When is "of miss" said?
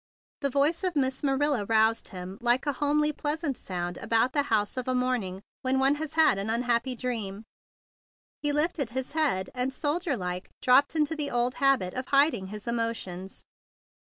0.83-1.21